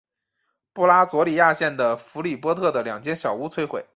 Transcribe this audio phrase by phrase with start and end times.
[0.73, 3.85] 布拉佐里亚县的弗里波特的两间小屋摧毁。